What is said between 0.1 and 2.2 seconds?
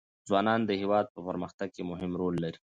ځوانان د هېواد په پرمختګ کې مهم